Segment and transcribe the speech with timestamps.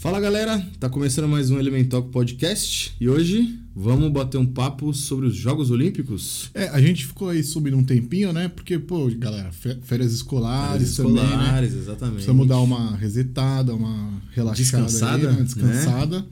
[0.00, 5.26] Fala galera, tá começando mais um Elementalk Podcast e hoje vamos bater um papo sobre
[5.26, 6.50] os Jogos Olímpicos.
[6.54, 8.46] É, a gente ficou aí subindo um tempinho, né?
[8.46, 11.22] Porque, pô, galera, fé- férias escolares, Férias também, né?
[11.24, 12.14] escolares, exatamente.
[12.14, 15.42] Precisamos dar uma resetada, uma relaxada Descansada, aí, né?
[15.42, 16.26] descansada.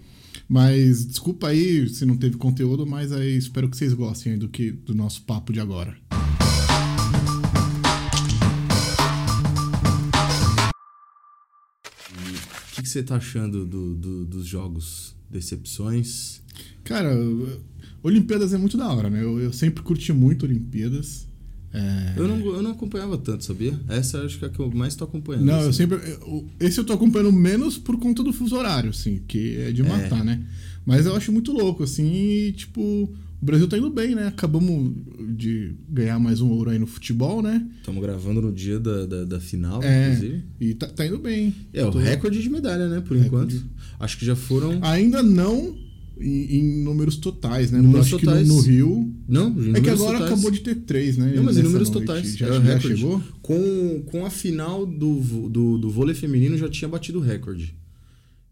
[0.48, 4.48] Mas desculpa aí se não teve conteúdo, mas aí espero que vocês gostem aí do,
[4.48, 5.96] que, do nosso papo de agora.
[12.96, 15.14] Você tá achando do- do- dos jogos?
[15.30, 16.40] Decepções?
[16.84, 17.14] Cara,
[18.02, 19.22] Olimpíadas é muito da hora, né?
[19.22, 21.26] Eu, eu sempre curti muito Olimpíadas.
[21.72, 22.14] É...
[22.16, 23.78] Eu, não, eu não acompanhava tanto, sabia?
[23.88, 25.44] Essa acho que é a que eu mais tô acompanhando.
[25.44, 25.78] Não, eu assim.
[25.78, 25.96] sempre.
[25.96, 29.82] eu- Esse eu tô acompanhando menos por conta do fuso horário, assim, que é de
[29.82, 30.42] matar, né?
[30.86, 34.26] Mas eu acho muito louco, assim, e, tipo, o Brasil tá indo bem, né?
[34.26, 34.92] Acabamos
[35.36, 37.66] de ganhar mais um ouro aí no futebol, né?
[37.78, 40.12] Estamos gravando no dia da, da, da final, É.
[40.14, 40.42] inclusive.
[40.60, 41.54] E tá, tá indo bem.
[41.72, 43.00] É, o recorde de medalha, né?
[43.00, 43.56] Por Recorde.
[43.56, 43.70] enquanto.
[44.00, 44.78] Acho que já foram.
[44.82, 45.76] Ainda não
[46.18, 47.80] em, em números totais, né?
[47.80, 48.42] Números acho totais.
[48.42, 49.14] que no, no Rio.
[49.28, 50.32] Não, É que agora totais.
[50.32, 51.32] acabou de ter três, né?
[51.36, 52.06] Não, mas em números noite.
[52.06, 52.36] totais.
[52.36, 52.96] Já, é já recorde.
[52.96, 53.22] chegou?
[53.42, 55.20] Com, com a final do,
[55.50, 57.74] do, do vôlei feminino já tinha batido o recorde.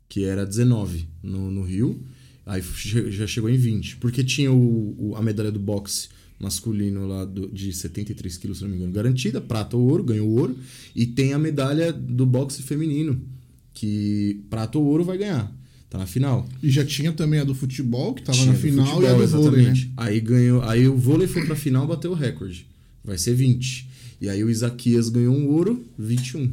[0.09, 1.99] Que era 19 no, no Rio.
[2.47, 2.63] Aí
[3.11, 3.97] já chegou em 20.
[3.97, 8.65] Porque tinha o, o- a medalha do boxe masculino lá do- de 73 quilos, se
[8.65, 10.57] não me engano, garantida, prata ou ouro, ganhou ouro.
[10.95, 13.21] E tem a medalha do boxe feminino,
[13.73, 15.51] que prata ou ouro vai ganhar.
[15.89, 16.47] Tá na final.
[16.63, 19.13] E já tinha também a do futebol, que tava Tinha na final, futebol, e a
[19.15, 19.71] do vôlei, né?
[19.71, 19.93] exatamente.
[19.97, 22.67] Aí ganhou, aí o vôlei foi pra final, bateu o recorde.
[23.05, 23.89] Vai ser 20.
[24.21, 26.53] E aí o Isaquias ganhou um ouro, 21.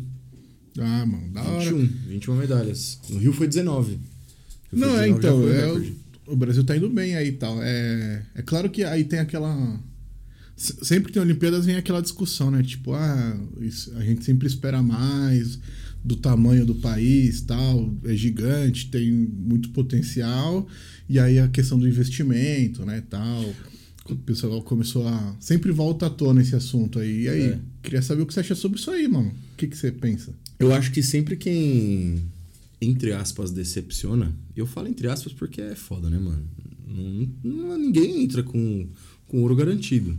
[0.79, 1.63] Ah, mano, da hora.
[1.73, 2.99] 21, 21 medalhas.
[3.09, 3.97] No Rio foi 19.
[4.71, 5.73] Não, é 19, já então, o é,
[6.27, 7.61] o, o Brasil tá indo bem aí e tal.
[7.61, 9.79] É, é claro que aí tem aquela.
[10.55, 12.61] se- Sempre que tem Olimpíadas vem aquela discussão, né?
[12.63, 15.59] Tipo, ah, isso- a gente sempre espera mais
[16.03, 20.67] do tamanho do país tal, é gigante, tem muito potencial.
[21.09, 23.53] E aí a questão do investimento, né, tal.
[24.09, 25.35] O pessoal começou a.
[25.39, 27.23] Sempre volta à tona esse assunto aí.
[27.23, 27.59] E aí, É.
[27.83, 29.29] queria saber o que você acha sobre isso aí, mano.
[29.53, 30.33] O que, que você pensa?
[30.59, 32.23] Eu acho que sempre quem,
[32.81, 36.43] entre aspas, decepciona, eu falo entre aspas porque é foda, né, mano?
[36.87, 38.87] Não, não- ninguém entra com,
[39.27, 40.17] com ouro garantido.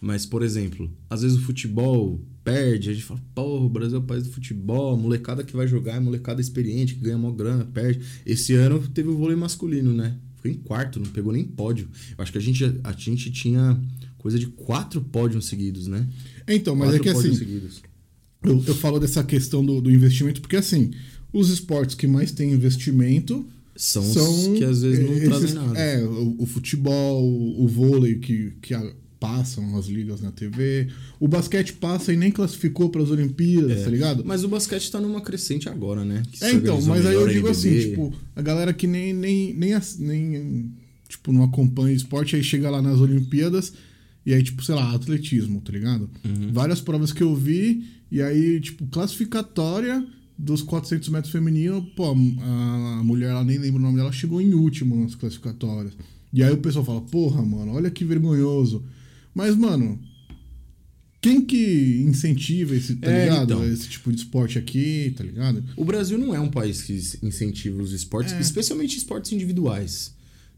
[0.00, 4.00] Mas, por exemplo, às vezes o futebol perde, a gente fala, porra, o Brasil é
[4.00, 7.32] o país do futebol, a molecada que vai jogar é molecada experiente, que ganha mó
[7.32, 8.00] grana, perde.
[8.24, 10.16] Esse ano teve o vôlei masculino, né?
[10.36, 11.88] Ficou em quarto, não pegou nem pódio.
[12.16, 13.78] Eu acho que a gente, a gente tinha
[14.18, 16.08] coisa de quatro pódios seguidos, né?
[16.46, 17.34] Então, mas é Quatro que assim.
[17.36, 17.82] seguidos.
[18.44, 20.92] Eu, eu falo dessa questão do, do investimento, porque assim,
[21.32, 23.46] os esportes que mais têm investimento
[23.76, 24.52] São, são.
[24.52, 25.78] os que às vezes não esses- trazem nada.
[25.78, 27.22] É, o, o futebol,
[27.62, 30.86] o, vôlei que, que a- passam as ligas na TV.
[31.18, 34.24] O basquete passa e nem classificou para as Olimpíadas, tá ligado?
[34.24, 36.22] Mas o basquete tá numa crescente agora, né?
[36.30, 39.74] Que É, então, mas aí eu digo assim, tipo, a galera que nem, nem, nem,
[39.98, 40.70] nem
[41.08, 43.72] tipo, não acompanha esporte, aí chega lá nas Olimpíadas
[44.24, 46.08] e aí, tipo, sei lá, atletismo, tá ligado?
[46.24, 46.52] Uhum.
[46.52, 50.06] Várias provas que eu vi, e aí, tipo, classificatória
[50.38, 52.14] dos 400 metros feminino, pô, a,
[53.02, 55.94] mulher, ela nem lembra o nome dela, chegou em último nas classificatórias.
[56.32, 58.84] E aí o pessoal fala, porra, mano, olha que vergonhoso.
[59.34, 59.98] Mas, mano,
[61.20, 63.52] quem que incentiva esse, tá É, ligado?
[63.54, 63.64] então.
[63.68, 65.64] Esse tipo de esporte aqui, tá ligado?
[65.76, 68.40] O Brasil não é um país que incentiva os esportes, É.
[68.40, 70.14] especialmente esportes individuais.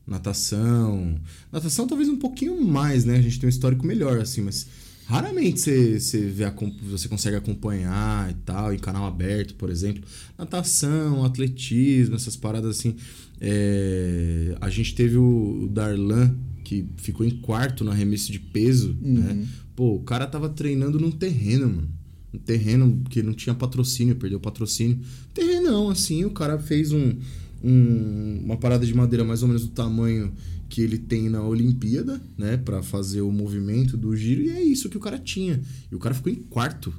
[0.06, 1.18] Natação.
[1.52, 3.16] Natação talvez um pouquinho mais, né?
[3.16, 4.66] A gente tem um histórico melhor, assim, mas
[5.10, 10.02] raramente você, você, vê a, você consegue acompanhar e tal, em canal aberto, por exemplo.
[10.38, 12.94] Natação, atletismo, essas paradas assim.
[13.40, 16.34] É, a gente teve o, o Darlan,
[16.64, 19.46] que ficou em quarto no arremesso de peso, né?
[19.74, 21.88] Pô, o cara tava treinando num terreno, mano.
[22.32, 25.00] Um terreno que não tinha patrocínio, perdeu o patrocínio.
[25.34, 27.16] Terrenão, assim, o cara fez um,
[27.64, 30.32] um- uma parada de madeira mais ou menos do tamanho
[30.70, 32.56] que ele tem na Olimpíada, né?
[32.56, 35.60] Pra fazer o movimento do giro, e é isso que o cara tinha.
[35.90, 36.94] E o cara ficou em quarto.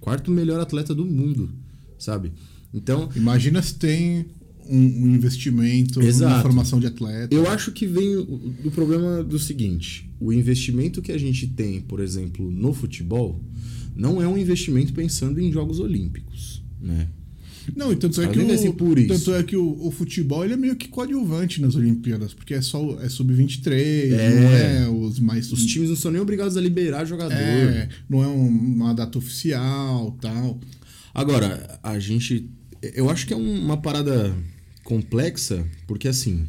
[0.00, 1.50] Quarto melhor atleta do mundo,
[1.98, 2.32] sabe?
[2.72, 4.26] Então, Imagina se tem
[4.66, 6.36] um, um investimento Exato.
[6.36, 7.34] na formação de atleta.
[7.34, 8.16] Eu acho que vem
[8.62, 13.40] do problema do seguinte: o investimento que a gente tem, por exemplo, no futebol,
[13.94, 17.08] não é um investimento pensando em Jogos Olímpicos, né?
[17.76, 19.08] Não, e tanto é que, vai ser o, por isso.
[19.08, 22.60] tanto é que o, o futebol ele é meio que coadjuvante nas Olimpíadas, porque é
[22.62, 23.70] só é sub-23,
[24.12, 24.40] É.
[24.40, 25.50] não é os mais.
[25.52, 27.32] Os times não são nem obrigados a liberar jogador.
[27.34, 30.58] é, não é um- uma data oficial tal.
[31.14, 32.48] Agora, a gente.
[32.94, 34.34] Eu acho que é um- uma parada
[34.84, 36.46] complexa, porque assim.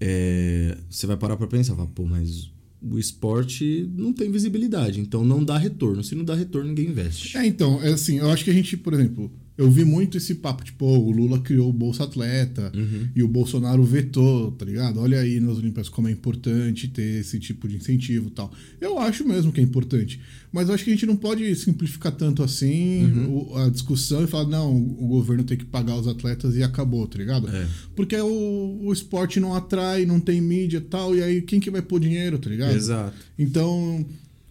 [0.00, 2.50] é, você vai parar pra pensar, fala, pô, mas
[2.82, 6.02] o esporte não tem visibilidade, então não dá retorno.
[6.04, 7.36] Se não dá retorno, ninguém investe.
[7.38, 10.34] É, então, é assim, eu acho que a gente, por exemplo, eu vi muito esse
[10.36, 13.08] papo, tipo, oh, o Lula criou o Bolsa Atleta Uhum.
[13.14, 14.98] e o Bolsonaro vetou, tá ligado?
[15.00, 18.52] Olha aí nas Olimpíadas como é importante ter esse tipo de incentivo e tal.
[18.80, 20.20] Eu acho mesmo que é importante.
[20.52, 23.56] Mas eu acho que a gente não pode simplificar tanto assim Uhum.
[23.58, 27.18] a discussão e falar, não, o governo tem que pagar os atletas e acabou, tá
[27.18, 27.48] ligado?
[27.48, 27.66] É.
[27.94, 31.70] Porque o, o esporte não atrai, não tem mídia e tal, e aí quem que
[31.70, 32.74] vai pôr dinheiro, tá ligado?
[32.74, 33.14] Exato.
[33.38, 34.04] Então,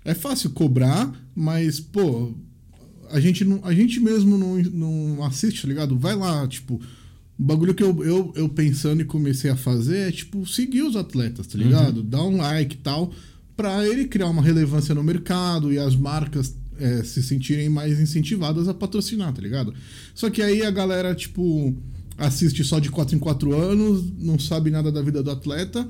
[0.06, 2.34] é fácil cobrar, mas, pô,
[3.14, 5.98] a gente, não, a gente mesmo não, não assiste, tá ligado?
[5.98, 6.76] Vai lá, tipo.
[7.40, 10.96] O bagulho que eu, eu, eu pensando e comecei a fazer é, tipo, seguir os
[10.96, 12.04] atletas, tá ligado?
[12.04, 13.12] Dar um like e tal,
[13.58, 18.68] pra ele criar uma relevância no mercado e as marcas é, se sentirem mais incentivadas
[18.68, 19.74] a patrocinar, tá ligado?
[20.14, 21.76] Só que aí a galera, tipo,
[22.20, 25.88] assiste só de 4 em 4 anos, não sabe nada da vida do atleta.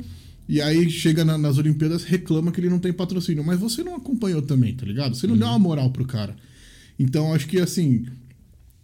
[0.47, 3.43] E aí chega na- nas Olimpíadas, reclama que ele não tem patrocínio.
[3.43, 5.13] Mas você não acompanhou também, tá ligado?
[5.15, 6.35] Você não deu uma moral pro cara.
[6.99, 8.05] Então acho que assim.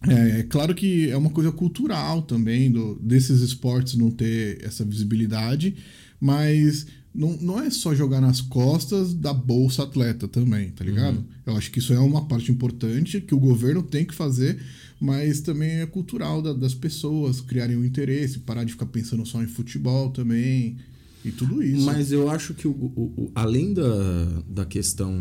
[0.08, 4.86] É, é claro que é uma coisa cultural também do, desses esportes não ter essa
[4.86, 5.76] visibilidade,
[6.22, 11.26] mas não, não é só jogar nas costas da bolsa atleta também, tá ligado?
[11.46, 14.58] Eu acho que isso é uma parte importante que o governo tem que fazer,
[15.02, 19.44] mas também é cultural da- das pessoas criarem um interesse, parar de ficar pensando só
[19.44, 20.78] em futebol também
[21.26, 21.84] e tudo isso.
[21.86, 25.20] Mas eu acho que o, o- o- além da, da questão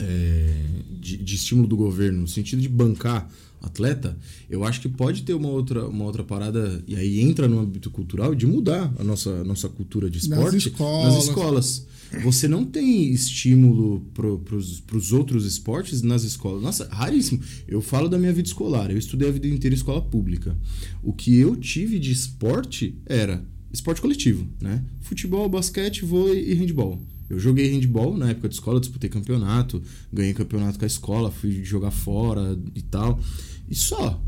[0.00, 0.54] é,
[0.98, 3.28] de, de estímulo do governo, no sentido de bancar
[3.62, 4.16] atleta,
[4.48, 7.90] eu acho que pode ter uma outra, uma outra parada, e aí entra no âmbito
[7.90, 11.14] cultural, de mudar a nossa, nossa cultura de Nas esporte escolas.
[11.14, 11.86] nas escolas.
[12.24, 14.56] Você não tem estímulo para
[14.96, 16.60] os outros esportes nas escolas.
[16.60, 17.40] Nossa, raríssimo.
[17.68, 18.90] Eu falo da minha vida escolar.
[18.90, 20.56] Eu estudei a vida inteira em escola pública.
[21.04, 24.82] O que eu tive de esporte era esporte coletivo, né?
[25.00, 27.00] Futebol, basquete, vôlei e handball.
[27.30, 29.80] Eu joguei handball na época de escola, disputei campeonato,
[30.12, 33.20] ganhei campeonato com a escola, fui jogar fora e tal.
[33.68, 34.20] E só.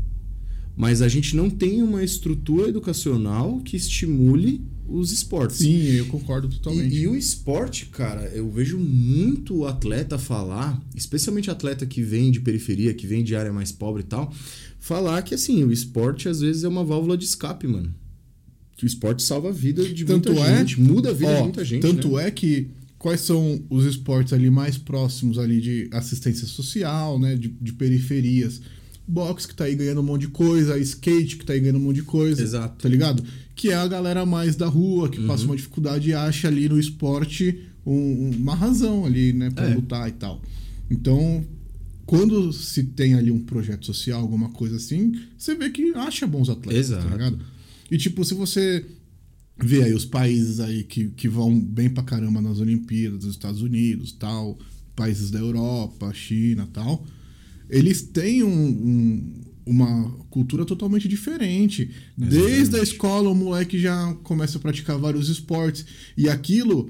[0.75, 5.57] Mas a gente não tem uma estrutura educacional que estimule os esportes.
[5.57, 6.95] Sim, eu concordo totalmente.
[6.95, 12.39] E, e o esporte, cara, eu vejo muito atleta falar, especialmente atleta que vem de
[12.39, 14.33] periferia, que vem de área mais pobre e tal,
[14.79, 17.93] falar que assim, o esporte às vezes é uma válvula de escape, mano.
[18.75, 21.35] Que o esporte salva a vida de Tanto muita é- gente, muda a vida Ó,
[21.37, 21.81] de muita gente.
[21.81, 22.27] Tanto né?
[22.27, 22.71] é que
[23.03, 27.35] quais são os esportes ali mais próximos ali de assistência social, né?
[27.35, 28.61] De, de periferias.
[29.05, 31.81] Boxe que tá aí ganhando um monte de coisa, skate que tá aí ganhando um
[31.83, 32.41] monte de coisa.
[32.41, 32.81] Exato.
[32.81, 33.21] Tá ligado?
[33.55, 35.27] Que é a galera mais da rua, que Uhum.
[35.27, 39.49] passa uma dificuldade e acha ali no esporte um- uma razão ali, né?
[39.51, 39.75] Pra É.
[39.75, 40.41] lutar e tal.
[40.89, 41.45] Então,
[42.05, 46.47] quando se tem ali um projeto social, alguma coisa assim, você vê que acha bons
[46.49, 47.03] atletas, Exato.
[47.03, 47.39] tá ligado?
[47.91, 48.85] E tipo, se você
[49.57, 53.61] vê aí os países aí que, que vão bem pra caramba nas Olimpíadas, os Estados
[53.61, 54.57] Unidos, tal,
[54.95, 57.05] países da Europa, China, tal,
[57.69, 59.33] eles têm um- um-
[59.65, 61.89] uma cultura totalmente diferente.
[62.17, 65.85] Desde a escola o moleque já começa a praticar vários esportes.
[66.17, 66.89] E aquilo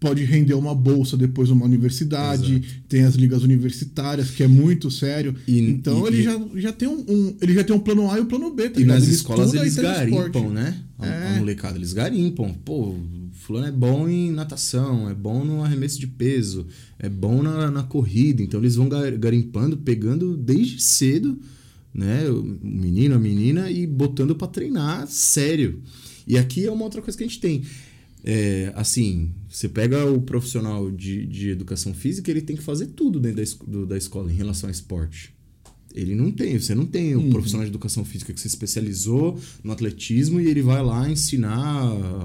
[0.00, 5.34] pode render uma bolsa depois numa universidade, tem as ligas universitárias, que é muito sério.
[5.46, 8.10] E- então e- ele e- já, já tem um, um- ele já tem um plano
[8.10, 10.78] A e um plano B, tá E nas Ele escolas eles garimpam, né?
[10.98, 11.38] A, a É.
[11.38, 12.54] molecada, eles garimpam.
[12.64, 12.94] Pô,
[13.32, 16.66] fulano é bom em natação, é bom no arremesso de peso,
[16.98, 18.42] é bom na, na corrida.
[18.42, 21.38] Então eles vão ga- garimpando, pegando desde cedo,
[21.92, 22.28] né?
[22.30, 25.80] O menino, a menina, e botando pra treinar sério.
[26.26, 27.62] E aqui é uma outra coisa que a gente tem.
[28.30, 33.18] É, assim, você pega o profissional de, de educação física, ele tem que fazer tudo
[33.18, 35.32] dentro da, do- da escola em relação ao esporte.
[35.94, 39.72] Ele não tem, você não tem o profissional de educação física que se especializou no
[39.72, 41.56] atletismo e ele vai lá ensinar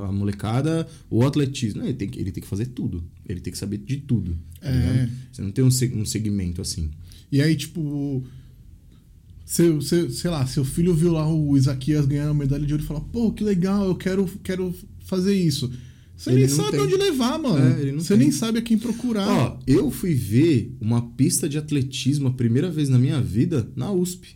[0.06, 1.80] a molecada o atletismo.
[1.80, 3.02] Não, ele tem, que, ele tem que fazer tudo.
[3.26, 4.38] Ele tem que saber de tudo.
[4.60, 5.10] tá É.
[5.32, 5.70] Você não tem um,
[6.02, 6.92] um segmento assim.
[7.32, 8.22] E aí, tipo.
[9.46, 12.84] Seu, seu, sei lá, seu filho viu lá o Isaquias ganhando a medalha de ouro
[12.84, 14.74] e fala, pô, que legal, eu quero, quero
[15.06, 15.72] fazer isso.
[16.16, 16.80] Você Ele nem sabe tem.
[16.82, 17.58] onde levar, mano.
[17.88, 18.18] É, Você tem.
[18.18, 19.28] nem sabe a quem procurar.
[19.28, 23.92] Ó, eu fui ver uma pista de atletismo a primeira vez na minha vida na
[23.92, 24.36] USP.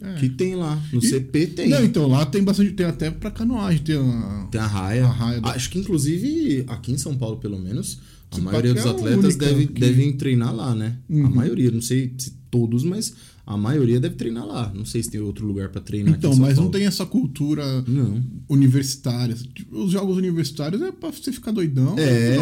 [0.00, 0.14] É.
[0.14, 0.80] Que tem lá.
[0.92, 1.68] No E- CP tem.
[1.70, 2.72] Não, então lá tem bastante.
[2.72, 3.82] Tem até pra canoagem.
[3.82, 5.04] Tem a, Tem a raia.
[5.06, 7.98] A raia da- Acho que, inclusive, aqui em São Paulo, pelo menos,
[8.30, 10.98] a maioria dos a atletas deve, que- devem treinar lá, né?
[11.10, 11.30] A Uhum.
[11.34, 13.12] maioria, não sei se todos, mas
[13.50, 14.70] a maioria deve treinar lá.
[14.74, 16.70] Não sei se tem outro lugar pra treinar Então, mas não Paulo.
[16.70, 18.22] tem essa cultura Não.
[18.46, 19.34] universitária.
[19.70, 21.96] Os jogos universitários é pra você ficar doidão.
[21.98, 22.36] É,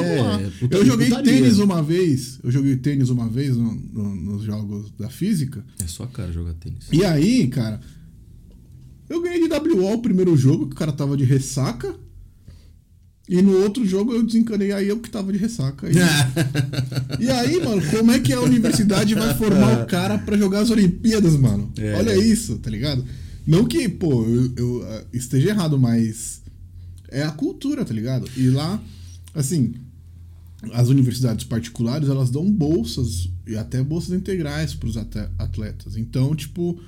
[0.69, 2.41] Eu joguei tênis uma vez.
[2.43, 5.65] Eu joguei tênis uma vez no- no- nos jogos da física.
[5.81, 6.89] É só cara jogar tênis.
[6.93, 7.81] E aí, cara,
[9.09, 11.95] eu ganhei de WO o primeiro jogo, que o cara tava de ressaca.
[13.28, 15.88] E no outro jogo eu desencanei, aí eu que tava de ressaca.
[15.90, 15.95] E,
[17.25, 20.71] e aí, mano, como é que a universidade vai formar o cara para jogar as
[20.71, 21.73] Olimpíadas, mano?
[21.76, 21.95] É.
[21.97, 23.04] Olha isso, tá ligado?
[23.47, 26.40] Não que, pô, eu, eu, ah, esteja errado, mas
[27.09, 28.28] é a cultura, tá ligado?
[28.37, 28.80] E lá,
[29.35, 29.75] assim,
[30.73, 35.97] as universidades particulares, elas dão bolsas, e até bolsas integrais pros ate- atletas.
[35.97, 36.80] Então, tipo,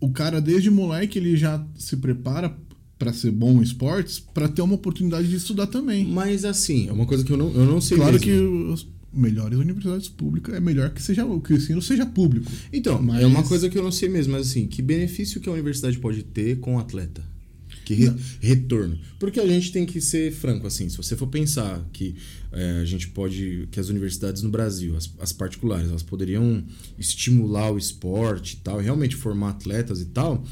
[0.00, 2.54] o cara desde moleque, ele já se prepara
[2.98, 6.06] para ser bom em esportes, para ter uma oportunidade de estudar também.
[6.06, 8.26] Mas assim, é uma coisa que eu não, eu não sei Claro mesmo.
[8.26, 12.50] que as melhores universidades públicas é melhor que seja que o ensino seja público.
[12.72, 15.48] Então, Mas- é uma coisa que eu não sei mesmo, mas assim, que benefício que
[15.48, 17.22] a universidade pode ter com o atleta?
[17.84, 18.98] Que re- retorno.
[19.18, 22.14] Porque a gente tem que ser franco, assim, se você for pensar que
[22.50, 26.64] é, a gente pode, que as universidades no Brasil, as, as particulares, elas poderiam
[26.98, 30.42] estimular o esporte e tal, realmente formar atletas e tal,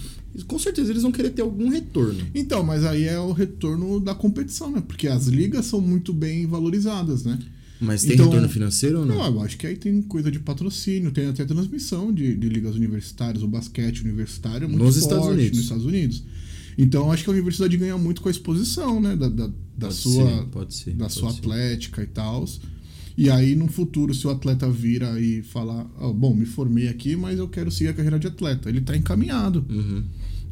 [0.46, 2.20] com certeza eles vão querer ter algum retorno.
[2.34, 4.82] Então, mas aí é o retorno da competição, né?
[4.86, 7.38] Porque as ligas são muito bem valorizadas, né?
[7.80, 9.16] Mas tem Então- retorno financeiro ou não?
[9.16, 12.76] Não, eu acho que aí tem coisa de patrocínio, tem até transmissão de, de ligas
[12.76, 15.56] universitárias, o basquete universitário é muito Nos forte Estados Unidos.
[15.56, 16.24] nos Estados Unidos.
[16.78, 19.14] Então, eu acho que a universidade ganha muito com a exposição, né?
[19.16, 19.52] Da, da, da
[19.88, 21.38] Pode sua, ser, pode ser, da pode sua ser.
[21.40, 22.48] atlética e tal.
[23.16, 27.14] E aí, no futuro, se o atleta vira e falar, "Ah, bom, me formei aqui,
[27.16, 28.69] mas eu quero seguir a carreira de atleta.
[28.69, 29.64] Ele tá encaminhado.
[29.69, 30.04] Uhum.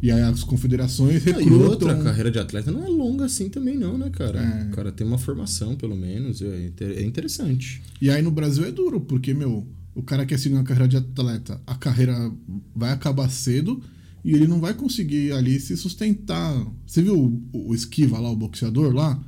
[0.03, 1.59] E aí as confederações Ah, recrutam.
[1.59, 4.41] e outra, a carreira de atleta não é longa assim também não, né, cara?
[4.41, 4.65] É.
[4.69, 7.83] O cara tem uma formação, pelo menos, é é interessante.
[8.01, 10.97] E aí no Brasil é duro, porque, meu, o cara quer seguir uma carreira de
[10.97, 12.33] atleta, a carreira
[12.75, 13.83] vai acabar cedo
[14.25, 16.55] e ele não vai conseguir ali se sustentar.
[16.87, 17.19] Você viu
[17.53, 19.23] o, o Esquiva lá, o boxeador lá?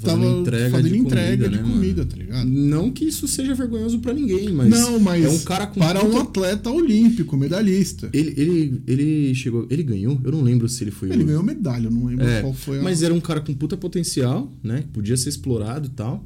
[0.00, 2.10] Tá fazendo entrega fazendo de entrega comida, de né, comida, mano?
[2.10, 2.48] tá ligado?
[2.50, 6.04] Não que isso seja vergonhoso pra ninguém, mas, não, mas é um cara com para
[6.04, 8.08] um atleta olímpico, medalhista.
[8.12, 11.42] ele, ele, ele chegou, ele ganhou, eu não lembro se ele foi Ele o- ganhou
[11.42, 12.82] medalha, eu não lembro É, qual foi a.
[12.82, 14.82] mas era um cara com puta potencial, né?
[14.82, 16.24] que Podia ser explorado e tal.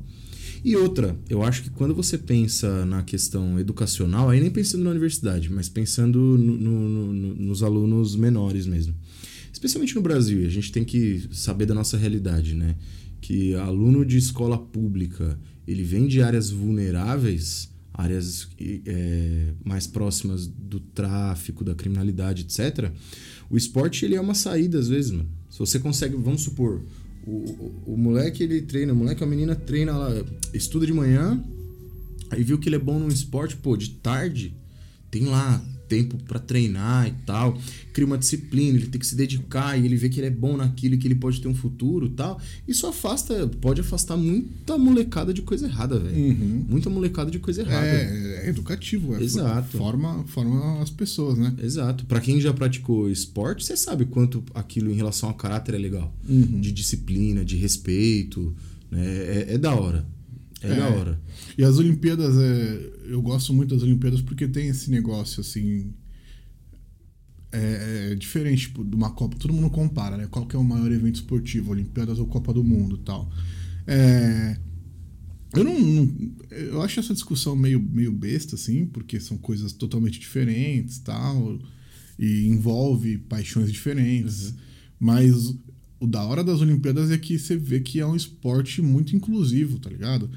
[0.62, 4.90] E outra, eu acho que quando você pensa na questão educacional, aí nem pensando na
[4.90, 8.94] universidade, mas pensando no- no- no- nos alunos menores mesmo.
[9.52, 12.76] Especialmente no Brasil, a gente tem que saber da nossa realidade, né?
[13.20, 20.80] Que aluno de escola pública, ele vem de áreas vulneráveis, áreas é, mais próximas do
[20.80, 22.90] tráfico, da criminalidade, etc.
[23.50, 25.28] O esporte ele é uma saída às vezes, mano.
[25.50, 26.82] Se você consegue, vamos supor,
[27.26, 30.10] o, o, o moleque ele treina, o moleque a menina treina lá,
[30.54, 31.42] estuda de manhã,
[32.30, 34.54] aí viu que ele é bom num esporte, pô, de tarde
[35.10, 37.58] tem lá tempo pra treinar e tal,
[37.92, 40.56] cria uma disciplina, ele tem que se dedicar e ele vê que ele é bom
[40.56, 42.40] naquilo e que ele pode ter um futuro e tal.
[42.66, 46.16] Isso afasta, pode afastar muita molecada de coisa errada, velho.
[46.16, 46.64] Uhum.
[46.68, 47.84] Muita molecada de coisa errada.
[47.84, 49.76] É, é educativo, é Exato.
[49.76, 51.52] Forma, forma as pessoas, né?
[51.60, 52.06] Exato.
[52.06, 56.14] Pra quem já praticou esporte, você sabe quanto aquilo em relação ao caráter é legal.
[56.28, 56.60] Uhum.
[56.60, 58.54] De disciplina, de respeito.
[58.88, 59.04] Né?
[59.04, 60.06] É, é da hora.
[60.62, 60.74] É, É.
[60.76, 61.20] da hora.
[61.56, 65.92] E as Olimpíadas, é, eu gosto muito das Olimpíadas porque tem esse negócio assim.
[67.52, 69.36] É, é diferente tipo, de uma Copa.
[69.36, 70.28] Todo mundo compara, né?
[70.30, 71.72] Qual que é o maior evento esportivo?
[71.72, 73.30] Olimpíadas ou Copa do Mundo e tal.
[73.86, 74.56] É,
[75.54, 80.20] eu não, não- Eu acho essa discussão meio, meio besta, assim, porque são coisas totalmente
[80.20, 81.58] diferentes tal.
[82.18, 84.54] E envolve paixões diferentes.
[84.98, 85.54] Mas
[85.98, 89.78] o da hora das Olimpíadas é que você vê que é um esporte muito inclusivo,
[89.80, 90.30] tá ligado?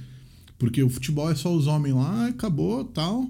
[0.63, 3.29] Porque o futebol é só os homens lá, acabou, tal.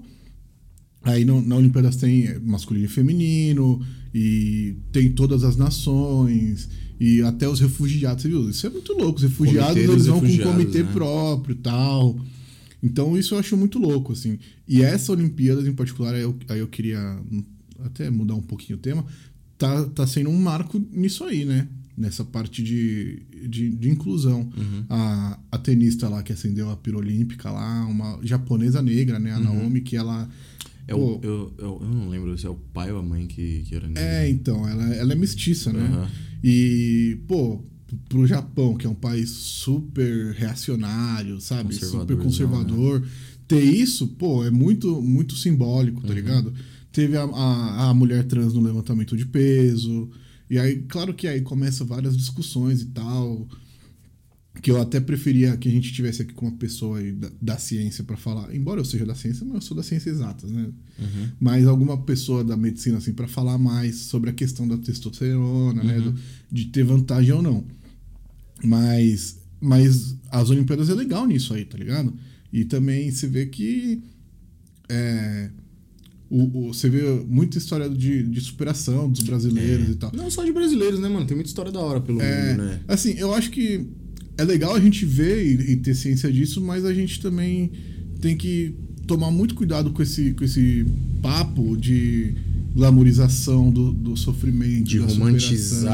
[1.02, 6.68] Aí no, na Olimpíadas tem masculino e feminino, e tem todas as nações,
[7.00, 8.48] e até os refugiados, você viu?
[8.48, 9.16] Isso é muito louco.
[9.16, 10.92] Os refugiados, eles vão com um comitê né?
[10.92, 12.16] próprio tal.
[12.80, 14.38] Então isso eu acho muito louco, assim.
[14.68, 17.18] E essa Olimpíadas em particular, aí eu, aí eu queria
[17.84, 19.04] até mudar um pouquinho o tema,
[19.58, 21.66] tá, tá sendo um marco nisso aí, né?
[21.96, 24.40] Nessa parte de, de, de inclusão.
[24.56, 24.84] Uhum.
[24.90, 29.32] A, a tenista lá que acendeu a pira olímpica lá, uma japonesa negra, né?
[29.32, 30.28] A Naomi, que ela.
[30.88, 33.26] É pô, o, eu, eu, eu não lembro se é o pai ou a mãe
[33.28, 34.02] que, que era negra.
[34.02, 35.80] é, então, ela, ela é mestiça, né?
[35.86, 36.10] Aham.
[36.42, 37.62] E, pô,
[38.08, 41.74] pro Japão, que é um país super reacionário, sabe?
[41.74, 43.06] Super Conservadorzão, conservador,
[43.46, 46.06] ter isso, pô, é muito, muito simbólico, Uhum.
[46.08, 46.52] tá ligado?
[46.92, 50.10] Teve a, a, a mulher trans no levantamento de peso.
[50.50, 53.48] E aí, claro que aí começa várias discussões e tal.
[54.62, 58.04] Que eu até preferia que a gente tivesse aqui com uma pessoa da, da ciência
[58.04, 58.54] pra falar.
[58.54, 60.70] Embora eu seja da ciência, mas eu sou da ciência exatas, né?
[60.96, 61.28] Uhum.
[61.40, 65.98] mas alguma pessoa da medicina assim para falar mais sobre a questão da testosterona, né,
[65.98, 66.12] Uhum.
[66.12, 66.20] do-
[66.52, 67.64] de ter vantagem ou não.
[68.62, 72.12] Mas mas as Olimpíadas é legal nisso aí, tá ligado?
[72.52, 74.02] E também se vê que
[74.88, 75.50] é,
[76.36, 80.10] o, o- você vê muita história de, de superação dos brasileiros e tal.
[80.14, 81.26] Não só de brasileiros, né, mano?
[81.26, 82.80] Tem muita história da hora pelo É, mundo, né?
[82.88, 83.86] Assim, eu acho que
[84.36, 87.70] é legal a gente ver e, e ter ciência disso, mas a gente também
[88.20, 88.74] tem que
[89.06, 90.84] tomar muito cuidado com esse, com esse
[91.22, 92.34] papo de
[92.74, 94.84] glamorização do, do sofrimento.
[94.84, 95.92] de romantizar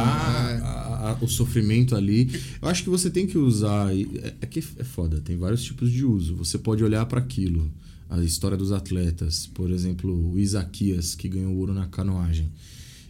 [0.51, 0.61] é.
[0.63, 2.29] a- a- o sofrimento ali.
[2.63, 3.95] Eu acho que você tem que usar.
[3.95, 6.35] É, é que é foda, tem vários tipos de uso.
[6.37, 7.71] Você pode olhar para aquilo.
[8.11, 12.51] A história dos atletas, por exemplo, o Isaquias, que ganhou ouro na canoagem.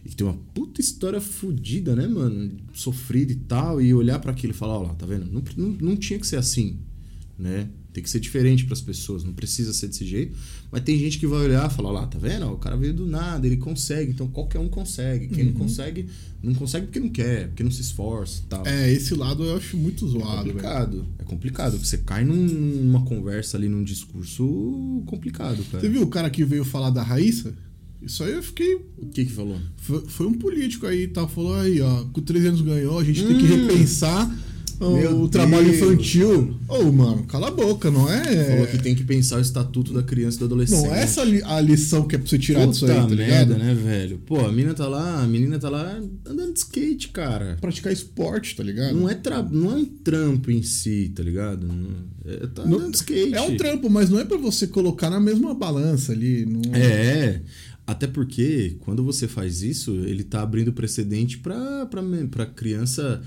[0.05, 2.51] E que tem uma puta história fodida, né, mano?
[2.73, 3.81] Sofrida e tal.
[3.81, 5.25] E olhar para aquilo e falar: ó lá, tá vendo?
[5.25, 6.77] Não, não, não tinha que ser assim,
[7.37, 7.67] né?
[7.93, 10.37] Tem que ser diferente para as pessoas, não precisa ser desse jeito.
[10.71, 12.47] Mas tem gente que vai olhar e falar: lá, tá vendo?
[12.47, 15.27] O cara veio do nada, ele consegue, então qualquer um consegue.
[15.27, 15.51] Quem Uhum.
[15.51, 16.05] não consegue,
[16.41, 18.65] não consegue porque não quer, porque não se esforça e tal.
[18.65, 20.45] É, esse lado eu acho muito É zoado, velho.
[20.53, 21.05] complicado.
[21.19, 21.71] É complicado.
[21.73, 22.33] porque Você cai num-
[22.83, 25.81] numa conversa ali, num discurso complicado, cara.
[25.81, 27.53] Você viu o cara que veio falar da Raíssa?
[28.01, 28.75] Isso aí eu fiquei.
[28.97, 29.59] O que que falou?
[29.77, 31.27] Foi, foi um político aí e tal.
[31.27, 34.33] Falou aí, ó, com 13 anos ganhou, a gente tem que repensar
[34.87, 36.55] o, trabalho infantil.
[36.67, 38.45] Ô, mano, cala a boca, não é.
[38.45, 40.87] Falou que tem que pensar o estatuto da criança e do adolescente.
[40.87, 43.15] Não é essa li- a lição que é pra você tirar disso aí, Puta tá
[43.15, 43.63] merda, ligado?
[43.63, 44.17] né, velho?
[44.25, 47.57] Pô, a menina tá lá, a menina tá lá andando de skate, cara.
[47.61, 48.95] Praticar esporte, tá ligado?
[48.95, 49.43] Não é, tra...
[49.43, 51.65] não é um trampo em si, tá ligado?
[51.67, 53.33] Não- É, tá Não- andando de skate.
[53.35, 56.45] É um trampo, mas não é pra você colocar na mesma balança ali.
[56.45, 56.61] Não...
[56.73, 57.41] É,
[57.85, 63.21] até porque quando você faz isso, ele tá abrindo precedente pra, pra, pra criança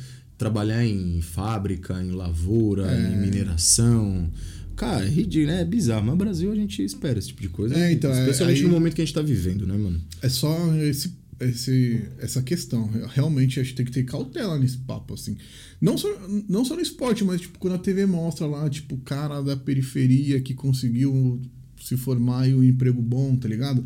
[0.45, 3.13] trabalhar em fábrica, em lavoura, É.
[3.15, 4.31] em mineração.
[4.77, 5.63] Cara, é ridículo, né?
[5.63, 6.03] É bizarro.
[6.05, 7.75] Mas no Brasil a gente espera esse tipo de coisa.
[7.79, 10.01] É, então, é, Especialmente aí- no momento que a gente tá vivendo, né, mano?
[10.21, 12.91] É só esse, esse, essa questão.
[13.15, 15.37] Realmente a gente tem que ter cautela nesse papo, assim.
[15.81, 16.09] Não só,
[16.49, 19.57] não só no esporte, mas tipo, quando a TV mostra lá, tipo, o cara da
[19.57, 21.41] periferia que conseguiu
[21.83, 23.85] se formar e um emprego bom, tá ligado?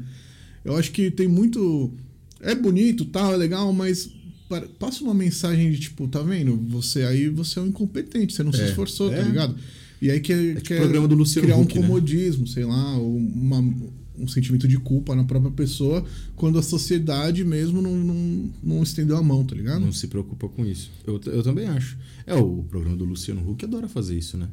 [0.65, 1.93] Eu acho que tem muito.
[2.41, 4.09] É bonito, tal, é legal, mas
[4.79, 6.57] passa uma mensagem de tipo, tá vendo?
[6.71, 9.17] Você aí você é um incompetente, você não se É, esforçou, é.
[9.17, 9.57] tá ligado?
[10.01, 11.87] E aí quer, tipo quer o programa do Luciano criar Huck, um né?
[11.87, 13.59] comodismo, sei lá, uma,
[14.17, 16.05] um sentimento de culpa na própria pessoa
[16.37, 19.81] quando a sociedade mesmo não, não, não estendeu a mão, tá ligado?
[19.81, 20.91] Não se preocupa com isso.
[21.07, 21.99] Eu, eu também acho.
[22.27, 24.49] É, o programa do Luciano Huck adora fazer isso, né?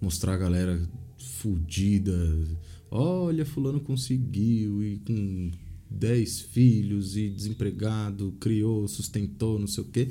[0.00, 0.80] Mostrar a galera
[1.18, 2.16] fudida.
[2.90, 5.50] Olha, fulano conseguiu e com
[5.90, 10.08] 10 filhos e desempregado, criou, sustentou, não sei o quê.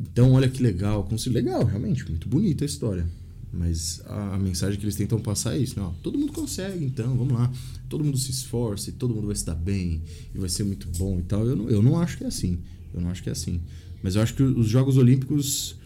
[0.00, 1.08] Então, olha que legal.
[1.28, 3.08] Legal, realmente, muito bonita a história.
[3.52, 5.86] Mas a, mensagem que eles tentam passar é isso, né?
[5.86, 7.50] Ó, todo mundo consegue, então, vamos lá.
[7.88, 10.02] Todo mundo se esforça e todo mundo vai se dar bem
[10.34, 11.46] e vai ser muito bom e tal.
[11.46, 12.58] Eu não, eu não acho que é assim.
[12.92, 13.60] Eu não acho que é assim.
[14.02, 15.76] Mas eu acho que os Jogos Olímpicos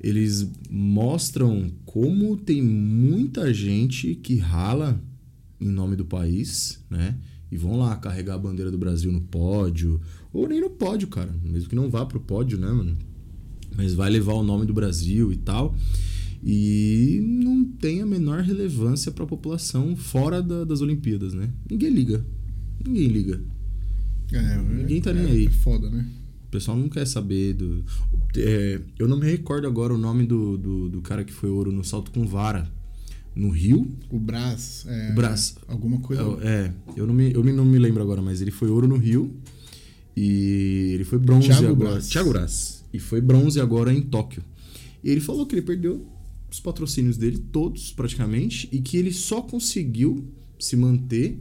[0.00, 5.02] eles mostram como tem muita gente que rala
[5.60, 7.16] em nome do país, né?
[7.50, 10.00] E vão lá carregar a bandeira do Brasil no pódio,
[10.32, 12.96] ou nem no pódio, cara, mesmo que não vá pro pódio, né, mano?
[13.76, 15.74] Mas vai levar o nome do Brasil e tal.
[16.42, 21.50] E não tem a menor relevância para a população fora da- das Olimpíadas, né?
[21.70, 22.24] Ninguém liga.
[22.84, 23.40] Ninguém liga.
[24.32, 25.46] É, Ninguém tá é, nem aí.
[25.46, 26.06] É foda, né?
[26.46, 27.84] O pessoal não quer saber do.
[28.36, 31.72] é, eu não me recordo agora o nome do, do, do cara que foi ouro
[31.72, 32.70] no salto com vara.
[33.36, 33.86] No Rio?
[34.10, 34.86] O Brás.
[34.88, 35.54] É, O Brás.
[35.68, 36.22] Alguma coisa.
[36.42, 39.36] É, eu não, me, eu não me lembro agora, mas ele foi ouro no Rio.
[40.16, 41.90] E ele foi bronze Thiago agora.
[41.90, 42.08] Braz.
[42.08, 42.84] Thiago Braz.
[42.92, 44.42] E foi bronze agora em Tóquio.
[45.04, 46.06] E ele falou que ele perdeu
[46.50, 50.26] os patrocínios dele, todos praticamente, e que ele só conseguiu
[50.58, 51.38] se manter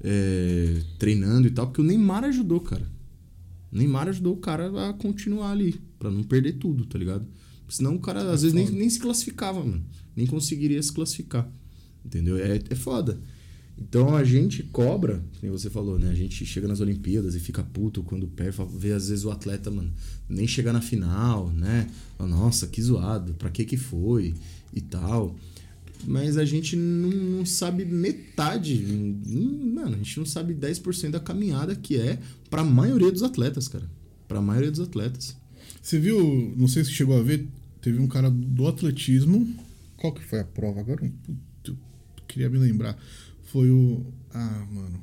[0.00, 2.86] é, treinando e tal, porque o Neymar ajudou, cara.
[3.72, 7.26] O Neymar ajudou o cara a continuar ali, pra não perder tudo, tá ligado?
[7.74, 9.84] Senão o cara às vezes nem, nem se classificava, mano.
[10.14, 11.50] Nem conseguiria se classificar.
[12.04, 12.38] Entendeu?
[12.38, 13.18] É, é foda.
[13.76, 16.08] Então a gente cobra, como você falou, né?
[16.08, 19.72] A gente chega nas Olimpíadas e fica puto quando perde, vê às vezes o atleta,
[19.72, 19.92] mano,
[20.28, 21.90] nem chegar na final, né?
[22.16, 24.34] Nossa, que zoado, pra que que foi
[24.72, 25.34] e tal.
[26.06, 31.18] Mas a gente não, não sabe metade, hum, mano, a gente não sabe 10% da
[31.18, 33.90] caminhada que é pra maioria dos atletas, cara.
[34.28, 35.36] Pra maioria dos atletas.
[35.82, 37.46] Você viu, não sei se chegou a ver,
[37.84, 39.46] teve um cara do atletismo.
[39.98, 41.04] Qual que foi a prova agora?
[41.66, 41.76] Eu
[42.26, 42.98] queria me lembrar.
[43.44, 44.06] Foi o.
[44.32, 45.02] Ah, mano.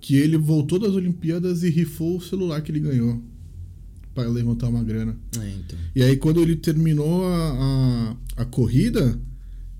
[0.00, 3.22] Que ele voltou das Olimpíadas e rifou o celular que ele ganhou.
[4.14, 5.14] Pra levantar uma grana.
[5.38, 5.78] É, então.
[5.94, 9.20] E aí, quando ele terminou a, a, a corrida,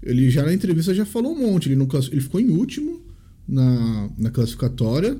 [0.03, 1.69] ele já na entrevista já falou um monte.
[1.69, 3.01] Ele, não, ele ficou em último
[3.49, 5.17] na, na classificatória.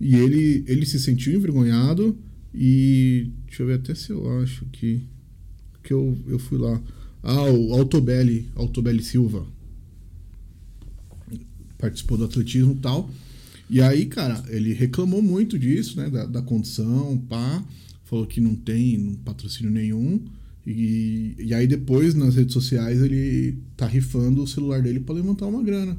[0.00, 2.16] E ele, ele se sentiu envergonhado.
[2.54, 5.02] E deixa eu ver até se eu acho que,
[5.88, 6.78] que eu, eu fui lá.
[7.22, 9.46] Ah, o Altobelli, Altobelli Silva.
[11.78, 13.10] Participou do atletismo e tal.
[13.70, 16.10] E aí, cara, ele reclamou muito disso, né?
[16.10, 17.64] Da, da condição, pá.
[18.04, 20.20] Falou que não tem patrocínio nenhum.
[20.66, 25.46] E, e aí depois, nas redes sociais, ele tá rifando o celular dele pra levantar
[25.46, 25.96] uma grana.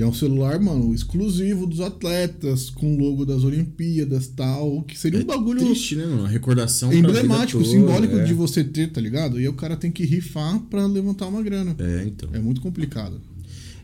[0.00, 4.98] E é um celular, mano, exclusivo dos atletas, com o logo das Olimpíadas tal, que
[4.98, 6.20] seria um bagulho Triste, né, mano?
[6.20, 8.24] Uma recordação emblemático, toda, simbólico é.
[8.24, 9.36] de você ter, tá ligado?
[9.38, 11.76] E aí o cara tem que rifar pra levantar uma grana.
[11.78, 12.30] É, então.
[12.32, 13.20] É muito complicado.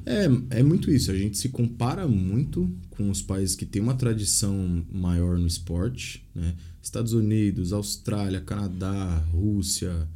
[0.07, 1.11] É, é muito isso.
[1.11, 6.26] A gente se compara muito com os países que têm uma tradição maior no esporte,
[6.35, 6.55] né?
[6.83, 10.09] Estados Unidos, Austrália, Canadá, Rússia,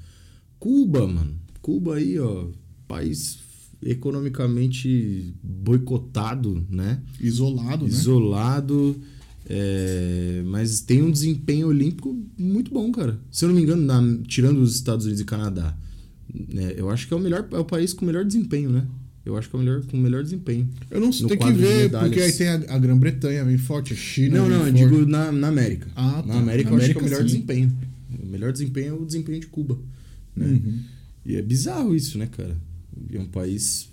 [0.58, 1.38] Cuba, mano.
[1.60, 2.46] Cuba aí, ó,
[2.88, 3.49] país
[3.82, 7.00] economicamente boicotado, né?
[7.20, 7.90] Isolado, né?
[7.90, 8.96] Isolado,
[9.48, 13.18] é, mas tem um desempenho olímpico muito bom, cara.
[13.30, 15.76] Se eu não me engano, na- tirando os Estados Unidos e Canadá,
[16.52, 18.86] né, eu acho que é o melhor, é o país com o melhor desempenho, né?
[19.24, 20.68] Eu acho que é o melhor com o melhor desempenho.
[20.90, 23.96] Eu não sei, tem que ver, porque aí tem a, a Grã-Bretanha bem forte, a
[23.96, 24.38] China.
[24.38, 24.76] Não, não, eu forte.
[24.78, 25.88] digo na, na América.
[25.94, 26.38] Ah, Na tá.
[26.38, 27.26] América Na eu acho que é o América, melhor sim.
[27.26, 27.72] desempenho.
[28.22, 29.78] O melhor desempenho é o desempenho de Cuba.
[30.34, 30.46] Né?
[30.46, 30.78] Uhum.
[31.26, 32.56] E é bizarro isso, né, cara?
[33.08, 33.88] E é um país.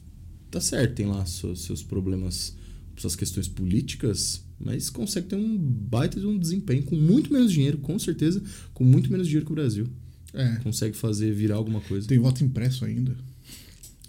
[0.49, 2.55] Tá certo, tem lá seus, seus problemas,
[2.97, 7.77] suas questões políticas, mas consegue ter um baita de um desempenho com muito menos dinheiro,
[7.79, 8.41] com certeza,
[8.73, 9.87] com muito menos dinheiro que o Brasil.
[10.33, 12.07] É, Consegue fazer virar alguma coisa.
[12.07, 13.15] tem voto impresso ainda.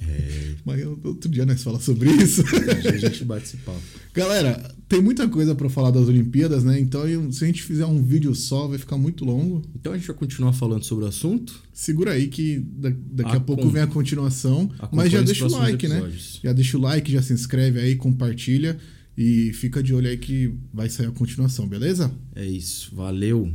[0.01, 2.43] É, Mas outro dia nós falamos sobre isso.
[2.87, 3.81] a gente bate esse papo.
[4.15, 6.81] Galera, tem muita coisa pra falar das Olimpíadas, né?
[6.81, 9.63] Então, se a gente fizer um vídeo só, vai ficar muito longo.
[9.75, 11.61] Então a gente vai continuar falando sobre o assunto.
[11.73, 14.71] Segura aí que da- daqui a Acom- pouco vem a continuação.
[14.93, 15.97] Mas já deixa o like, né?
[15.97, 16.41] episódios.
[16.43, 18.79] Já deixa o like, já se inscreve aí, compartilha.
[19.17, 22.11] E fica de olho aí que vai sair a continuação, beleza?
[22.37, 22.95] É isso.
[22.95, 23.53] Valeu.